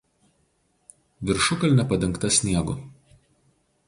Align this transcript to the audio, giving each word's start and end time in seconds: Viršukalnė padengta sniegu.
Viršukalnė 1.29 1.85
padengta 1.91 2.31
sniegu. 2.39 2.75